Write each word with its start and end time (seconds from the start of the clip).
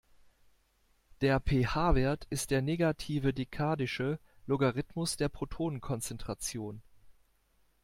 Der 1.21 1.39
pH-Wert 1.39 2.25
ist 2.31 2.49
der 2.49 2.63
negative 2.63 3.35
dekadische 3.35 4.19
Logarithmus 4.47 5.15
der 5.15 5.29
Protonenkonzentration. 5.29 6.81